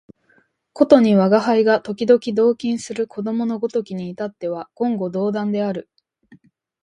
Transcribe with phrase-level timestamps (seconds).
[0.73, 5.91] ことに吾輩が時々同衾する子供のごときに至っては言語道断である